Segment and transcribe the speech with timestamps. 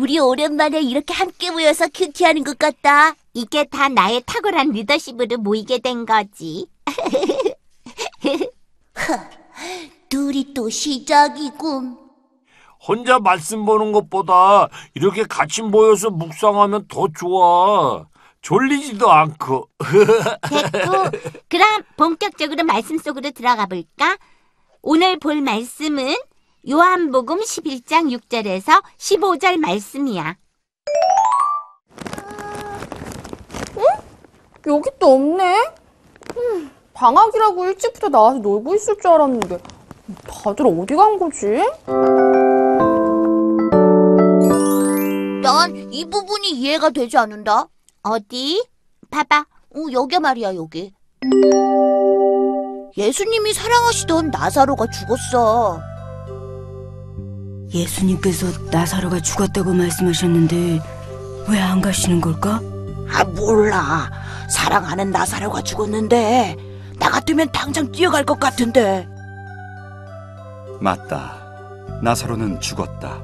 [0.00, 3.14] 우리 오랜만에 이렇게 함께 모여서 큐티하는 것 같다.
[3.34, 6.66] 이게 다 나의 탁월한 리더십으로 모이게 된 거지.
[10.08, 11.98] 둘이 또 시작이군.
[12.88, 18.06] 혼자 말씀 보는 것보다 이렇게 같이 모여서 묵상하면 더 좋아.
[18.40, 19.68] 졸리지도 않고.
[20.48, 21.10] 됐고,
[21.50, 24.16] 그럼 본격적으로 말씀 속으로 들어가 볼까?
[24.80, 26.16] 오늘 볼 말씀은
[26.68, 30.36] 요한복음 11장 6절에서 15절 말씀이야.
[34.66, 35.56] 여기 또 없네?
[36.36, 39.58] 음, 방학이라고 일찍부터 나와서 놀고 있을 줄 알았는데
[40.28, 41.46] 다들 어디 간 거지?
[45.42, 47.66] 난 이 부분이 이해가 되지 않는다.
[48.02, 48.62] 어디?
[49.10, 49.40] 봐봐.
[49.40, 50.92] 어, 여기 말이야, 여기.
[52.96, 55.80] 예수님이 사랑하시던 나사로가 죽었어.
[57.72, 60.80] 예수님께서 나사로가 죽었다고 말씀하셨는데
[61.48, 62.60] 왜 안 가시는 걸까?
[63.12, 64.10] 아, 몰라.
[64.48, 66.56] 사랑하는 나사로가 죽었는데,
[66.98, 69.08] 나 같으면 당장 뛰어갈 것 같은데.
[70.80, 71.36] 맞다.
[72.02, 73.20] 나사로는 죽었다.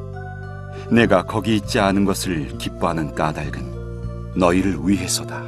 [0.91, 5.41] 내가 거기 있지 않은 것을 기뻐하는 까닭은 너희를 위해서다.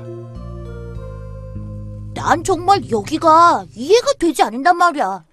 [2.14, 5.24] 난 정말 여기가 이해가 되지 않는단 말이야.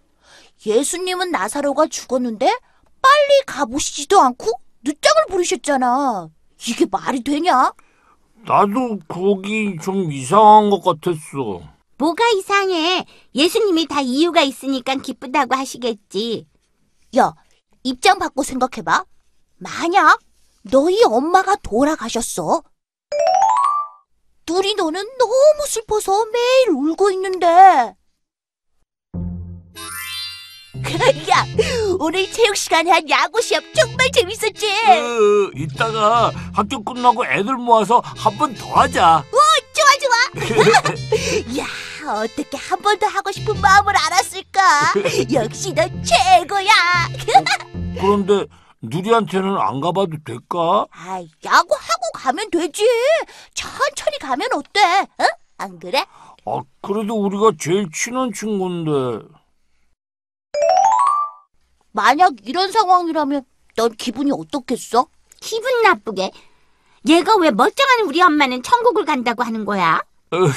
[0.65, 2.51] 예수님은 나사로가 죽었는데,
[3.05, 4.51] 빨리 가보시지도 않고,
[4.83, 6.29] 늦장을 부리셨잖아.
[6.67, 7.71] 이게 말이 되냐?
[8.47, 11.61] 나도 거기 좀 이상한 것 같았어.
[11.97, 13.05] 뭐가 이상해?
[13.35, 16.47] 예수님이 다 이유가 있으니까 기쁘다고 하시겠지.
[17.17, 17.33] 야,
[17.83, 19.05] 입장 바꿔 생각해봐.
[19.57, 20.19] 만약
[20.63, 22.63] 너희 엄마가 돌아가셨어.
[24.45, 27.95] 둘이 너는 너무 슬퍼서 매일 울고 있는데.
[30.93, 31.45] 야,
[31.99, 34.67] 오늘 체육 시간에 한 야구 시합 정말 재밌었지?
[34.67, 39.23] 어, 이따가 학교 끝나고 애들 모아서 한 번 더 하자.
[39.73, 40.45] 좋아, 좋아.
[41.59, 41.65] 야,
[42.23, 44.61] 어떻게 한 번 더 하고 싶은 마음을 알았을까?
[45.33, 46.71] 역시 너 최고야.
[47.99, 48.45] 그런데
[48.81, 50.85] 누리한테는 안 가봐도 될까?
[50.91, 52.85] 아, 야구 하고 가면 되지.
[53.55, 55.07] 천천히 가면 어때?
[55.21, 55.25] 응?
[55.57, 56.05] 안 그래?
[56.45, 59.25] 아, 그래도 우리가 제일 친한 친구인데.
[61.95, 63.45] 만약 이런 상황이라면
[63.77, 65.07] 넌 기분이 어떻겠어?
[65.39, 66.29] 기분 나쁘게?
[67.07, 70.01] 얘가 왜 멀쩡한 우리 엄마는 천국을 간다고 하는 거야?
[70.31, 70.51] 어이,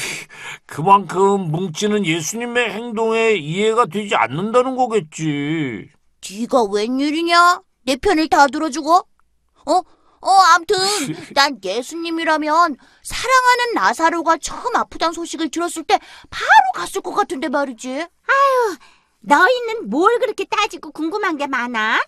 [0.66, 5.88] 그만큼 뭉치는 예수님의 행동에 이해가 되지 않는다는 거겠지.
[6.28, 7.60] 네가 웬일이냐?
[7.84, 8.92] 내 편을 다 들어주고?
[8.96, 9.72] 어?
[10.20, 10.76] 어, 암튼
[11.36, 16.00] 난 예수님이라면 사랑하는 나사로가 처음 아프단 소식을 들었을 때
[16.30, 18.00] 바로 갔을 것 같은데 말이지.
[18.00, 18.76] 아유,
[19.20, 22.00] 너희는 뭘 그렇게 따지고 궁금한 게 많아?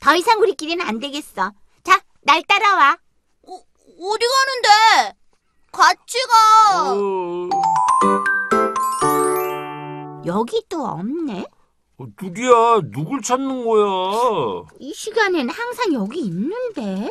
[0.00, 1.52] 더 이상 우리끼리는 안 되겠어.
[1.82, 2.98] 자, 날 따라와.
[3.46, 5.18] 어, 어디 가는데?
[5.72, 6.92] 같이 가.
[6.94, 7.48] 어,
[10.26, 11.46] 여기도 없네.
[11.98, 13.84] 어, 누리야, 누굴 찾는 거야?
[14.78, 17.10] 이 시간엔 항상 여기 있는데.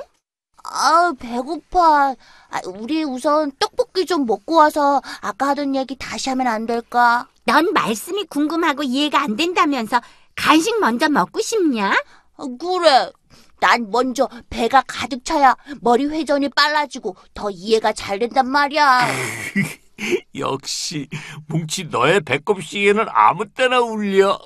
[0.74, 2.16] 아, 배고파.
[2.50, 7.28] 아, 우리 우선 떡볶이 좀 먹고 와서 아까 하던 얘기 다시 하면 안 될까?
[7.46, 10.02] 넌 말씀이 궁금하고 이해가 안 된다면서
[10.36, 11.94] 간식 먼저 먹고 싶냐?
[12.60, 13.12] 그래.
[13.60, 19.08] 난 먼저 배가 가득 차야 머리 회전이 빨라지고 더 이해가 잘 된단 말이야.
[20.36, 21.08] 역시
[21.48, 24.38] 뭉치 너의 배꼽시계는 아무 때나 울려.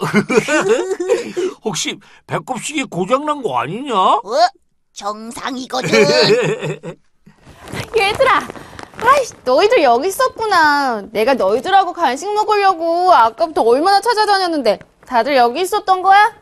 [1.63, 1.97] 혹시
[2.27, 3.95] 배꼽시계 고장난 거 아니냐?
[3.95, 4.21] 어?
[4.97, 5.89] 정상이거든.
[7.95, 8.47] 얘들아!
[8.99, 11.03] 아이씨, 너희들 여기 있었구나.
[11.11, 16.35] 내가 너희들하고 간식 먹으려고 아까부터 얼마나 찾아다녔는데 다들 여기 있었던 거야?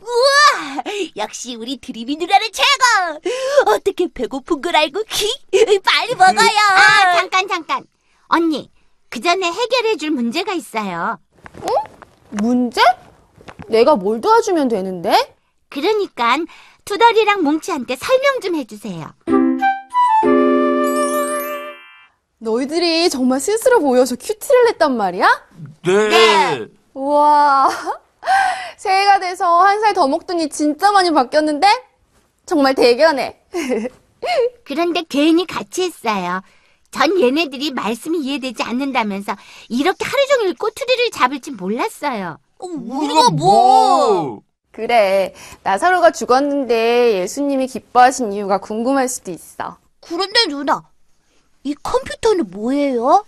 [0.00, 0.82] 우와!
[1.16, 3.70] 역시 우리 드림이 누나는 최고!
[3.70, 5.28] 어떻게 배고픈 걸 알고 키?
[5.84, 6.48] 빨리 먹어요!
[6.70, 7.84] 아, 잠깐, 잠깐.
[8.28, 8.70] 언니,
[9.10, 11.18] 그 전에 해결해 줄 문제가 있어요.
[12.30, 12.80] 문제?
[13.68, 15.34] 내가 뭘 도와주면 되는데?
[15.68, 16.38] 그러니까
[16.84, 19.12] 투덜이랑 뭉치한테 설명 좀 해주세요.
[22.38, 25.28] 너희들이 정말 스스로 모여서 큐티를 냈단 말이야?
[25.86, 26.08] 네.
[26.08, 26.66] 네.
[26.94, 27.70] 우와.
[28.76, 31.66] 새해가 돼서 한 살 더 먹더니 진짜 많이 바뀌었는데?
[32.46, 33.38] 정말 대견해.
[34.64, 36.40] 그런데 괜히 같이 했어요.
[36.90, 39.34] 전 얘네들이 말씀이 이해되지 않는다면서
[39.68, 42.38] 이렇게 하루 종일 꼬투리를 잡을지 몰랐어요.
[42.58, 44.42] 어, 우리가 뭐?
[44.72, 49.76] 그래, 나사로가 죽었는데 예수님이 기뻐하신 이유가 궁금할 수도 있어.
[50.00, 50.82] 그런데 누나,
[51.62, 53.24] 이 컴퓨터는 뭐예요?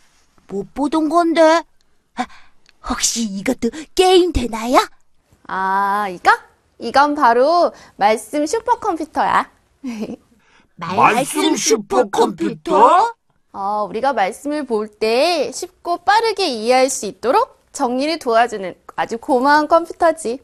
[0.49, 1.63] 못 보던 건데.
[2.15, 2.27] 아,
[2.89, 4.79] 혹시 이것도 게임 되나요?
[5.47, 6.33] 아, 이거?
[6.79, 9.51] 이건 바로 말씀 슈퍼컴퓨터야.
[10.77, 13.15] 말씀 슈퍼컴퓨터?
[13.53, 20.41] 어, 우리가 말씀을 볼 때 쉽고 빠르게 이해할 수 있도록 정리를 도와주는 아주 고마운 컴퓨터지.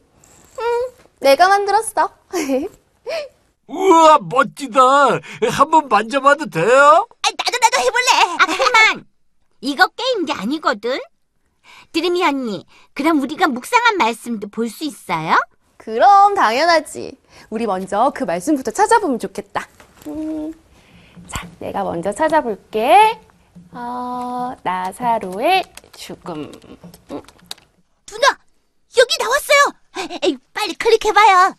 [1.20, 2.10] 음, 내가 만들었어.
[3.66, 4.80] 우와 멋지다.
[5.50, 7.06] 한번 만져봐도 돼요?
[7.22, 8.36] 아, 나도 나도 해볼래.
[8.40, 9.06] 아, 그만!
[9.60, 11.00] 이거 게임기 아니거든?
[11.92, 15.36] 드림이 언니, 그럼 우리가 묵상한 말씀도 볼 수 있어요?
[15.76, 17.16] 그럼 당연하지.
[17.50, 19.66] 우리 먼저 그 말씀부터 찾아보면 좋겠다.
[20.08, 20.52] 음,
[21.28, 23.20] 자, 내가 먼저 찾아볼게.
[23.72, 26.50] 어, 나사로의 죽음.
[27.08, 28.38] 누나,
[28.98, 30.18] 여기 나왔어요.
[30.22, 30.38] 에이,
[30.80, 31.54] 클릭해봐요.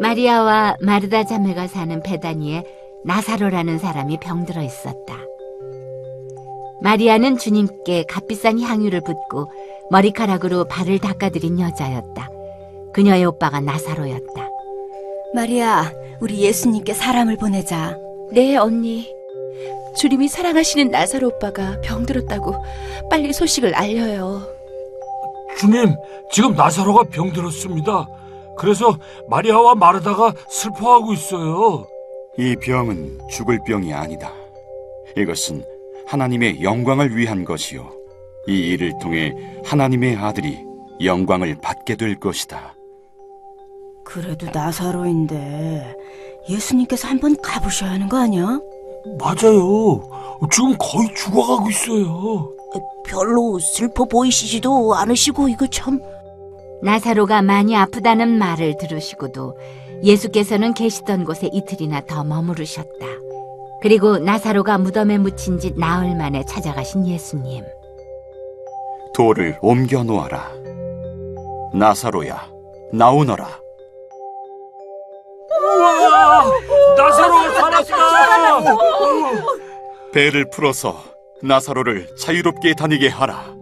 [0.00, 2.64] 마리아와 마르다 자매가 사는 베다니에
[3.04, 5.16] 나사로라는 사람이 병들어 있었다.
[6.80, 9.52] 마리아는 주님께 값비싼 향유를 붓고
[9.90, 12.28] 머리카락으로 발을 닦아드린 여자였다.
[12.92, 14.48] 그녀의 오빠가 나사로였다.
[15.34, 17.96] 마리아, 우리 예수님께 사람을 보내자.
[18.32, 19.08] 네, 언니.
[19.96, 22.54] 주님이 사랑하시는 나사로 오빠가 병들었다고
[23.10, 24.51] 빨리 소식을 알려요.
[25.58, 25.94] 주님,
[26.30, 28.06] 지금 나사로가 병들었습니다.
[28.56, 28.96] 그래서
[29.28, 31.86] 마리아와 마르다가 슬퍼하고 있어요.
[32.38, 34.32] 이 병은 죽을 병이 아니다.
[35.16, 35.64] 이것은
[36.06, 37.90] 하나님의 영광을 위한 것이요.
[38.48, 39.32] 이 일을 통해
[39.64, 40.58] 하나님의 아들이
[41.02, 42.74] 영광을 받게 될 것이다.
[44.04, 45.94] 그래도 나사로인데
[46.48, 48.58] 예수님께서 한번 가보셔야 하는 거 아니야?
[49.18, 50.00] 맞아요.
[50.50, 52.52] 지금 거의 죽어가고 있어요.
[53.04, 56.00] 별로 슬퍼 보이시지도 않으시고 이거 참.
[56.82, 59.56] 나사로가 많이 아프다는 말을 들으시고도
[60.02, 63.06] 예수께서는 계시던 곳에 이틀이나 더 머무르셨다.
[63.80, 67.64] 그리고 나사로가 무덤에 묻힌 지 나흘 만에 찾아가신 예수님.
[69.14, 70.50] 돌을 옮겨 놓아라.
[71.74, 72.48] 나사로야,
[72.92, 73.60] 나오너라.
[75.60, 76.44] 우와!
[76.96, 77.54] 나사로가
[77.84, 78.76] 살았다!
[80.12, 81.11] 배를 풀어서
[81.42, 83.54] 나사로를 자유롭게 다니게 하라.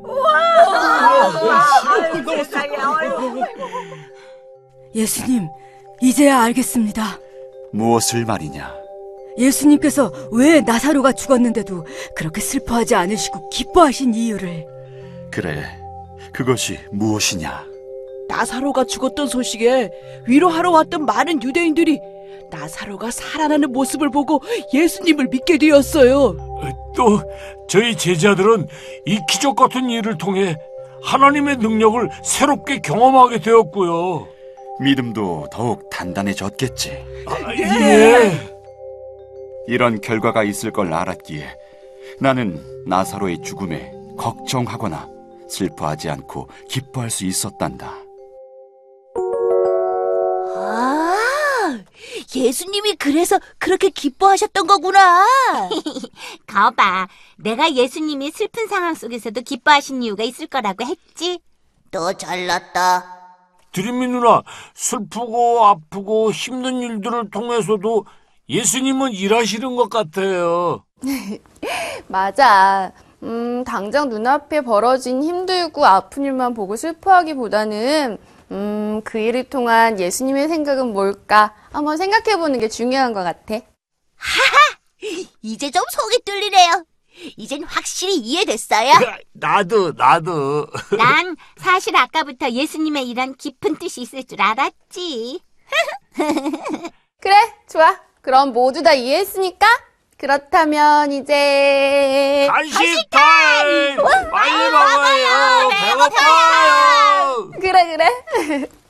[4.95, 5.49] 예수님,
[6.01, 7.19] 이제야 알겠습니다.
[7.73, 8.75] 무엇을 말이냐?
[9.39, 14.67] 예수님께서 왜 나사로가 죽었는데도 그렇게 슬퍼하지 않으시고 기뻐하신 이유를.
[15.31, 15.65] 그래,
[16.33, 17.65] 그것이 무엇이냐?
[18.29, 19.91] 나사로가 죽었던 소식에
[20.27, 22.01] 위로하러 왔던 많은 유대인들이
[22.51, 24.43] 나사로가 살아나는 모습을 보고
[24.75, 26.37] 예수님을 믿게 되었어요.
[27.01, 27.23] 또
[27.67, 28.67] 저희 제자들은
[29.07, 30.55] 이 기적 같은 일을 통해
[31.03, 34.29] 하나님의 능력을 새롭게 경험하게 되었고요.
[34.81, 37.03] 믿음도 더욱 단단해졌겠지.
[37.27, 38.33] 아, 예.
[39.67, 41.47] 이런 결과가 있을 걸 알았기에
[42.21, 45.09] 나는 나사로의 죽음에 걱정하거나
[45.49, 47.95] 슬퍼하지 않고 기뻐할 수 있었단다.
[52.35, 55.27] 예수님이 그래서 그렇게 기뻐하셨던 거구나.
[56.47, 61.41] 거봐, 내가 예수님이 슬픈 상황 속에서도 기뻐하신 이유가 있을 거라고 했지.
[61.91, 63.19] 너 잘났다.
[63.73, 64.43] 드림이 누나
[64.75, 68.05] 슬프고 아프고 힘든 일들을 통해서도
[68.49, 70.85] 예수님은 일하시는 것 같아요.
[72.09, 72.93] 맞아.
[73.23, 78.19] 음, 당장 눈앞에 벌어진 힘들고 아픈 일만 보고 슬퍼하기보다는,
[78.51, 81.55] 음, 그 일을 통한 예수님의 생각은 뭘까?
[81.71, 83.61] 한번 생각해 보는 게 중요한 것 같아.
[85.43, 86.85] 이제 좀 속이 뚫리네요.
[87.37, 88.93] 이젠 확실히 이해됐어요.
[89.33, 90.67] 나도 나도
[90.97, 95.41] 난 사실 아까부터 예수님의 일한 깊은 뜻이 있을 줄 알았지.
[97.21, 97.35] 그래,
[97.69, 98.01] 좋아.
[98.23, 99.67] 그럼 모두 다 이해했으니까?
[100.21, 103.97] 그렇다면 이제, 간식 타임!
[104.31, 105.69] 빨리 먹어요!
[105.71, 107.51] 배고파요!
[107.59, 108.69] 그래, 그래.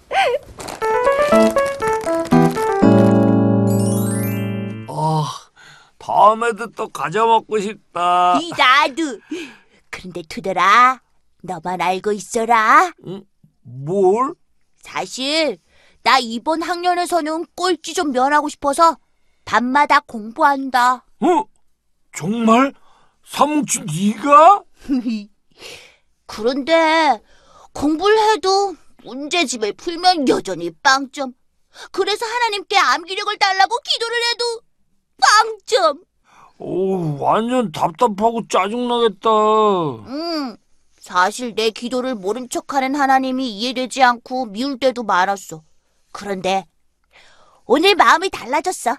[4.88, 5.24] 아
[5.98, 8.40] 다음에도 또 과자 먹고 싶다.
[8.42, 9.20] 이 나도.
[9.88, 11.00] 그런데 투덜아,
[11.44, 12.90] 너만 알고 있어라.
[13.62, 14.34] 뭘?
[14.82, 15.58] 사실
[16.02, 18.96] 나 이번 학년에서는 꼴찌 좀 면하고 싶어서
[19.44, 21.04] 밤마다 공부한다.
[21.20, 21.44] 어?
[22.14, 22.72] 정말
[23.24, 24.62] 사뭉치 네가
[26.26, 27.20] 그런데
[27.72, 28.74] 공부를 해도
[29.04, 31.32] 문제집을 풀면 여전히 빵점.
[31.92, 34.60] 그래서 하나님께 암기력을 달라고 기도를 해도
[35.20, 36.04] 빵점.
[36.58, 39.30] 오, 완전 답답하고 짜증나겠다.
[39.30, 40.56] 음,
[40.98, 45.62] 사실 내 기도를 모른 척하는 하나님이 이해되지 않고 미울 때도 많았어.
[46.12, 46.66] 그런데
[47.64, 48.96] 오늘 마음이 달라졌어.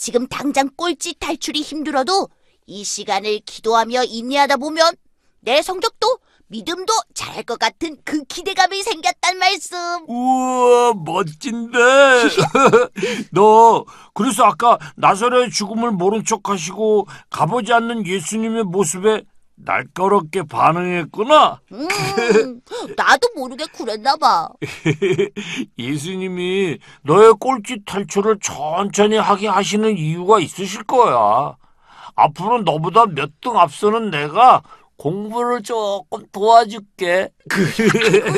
[0.00, 2.30] 지금 당장 꼴찌 탈출이 힘들어도
[2.66, 4.94] 이 시간을 기도하며 인내하다 보면
[5.40, 9.76] 내 성적도 믿음도 잘할 것 같은 그 기대감이 생겼단 말씀.
[10.08, 11.78] 우와, 멋진데?
[13.32, 19.24] 너, 그래서 아까 나사로의 죽음을 모른 척 하시고 가보지 않는 예수님의 모습에
[19.64, 21.60] 날카롭게 반응했구나.
[21.72, 21.88] 음,
[22.96, 24.48] 나도 모르게 그랬나 봐.
[25.78, 31.56] 예수님이 너의 꼴찌 탈출을 천천히 하게 하시는 이유가 있으실 거야.
[32.16, 34.62] 앞으로 너보다 몇 등 앞서는 내가
[34.96, 37.30] 공부를 조금 도와줄게.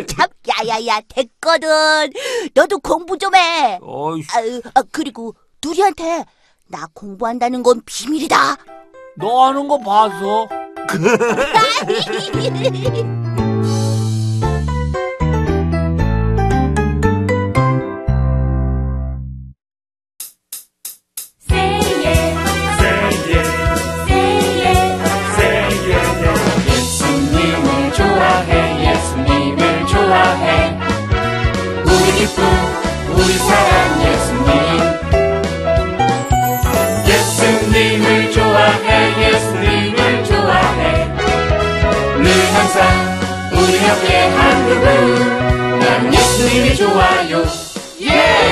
[0.06, 0.28] 참,
[0.68, 1.68] 야야야, 됐거든.
[2.54, 3.78] 너도 공부 좀 해.
[3.82, 6.24] 어이, 아유, 아, 그리고 누리한테
[6.68, 8.56] 나 공부한다는 건 비밀이다.
[9.16, 10.48] 너 하는 거 봐서.
[10.92, 13.21] 哈哈哈哈哈。
[42.72, 43.20] 항상
[43.52, 45.78] 우리 옆에 한 그분.
[45.78, 47.44] 난 예수님이 좋아요.
[48.00, 48.51] 예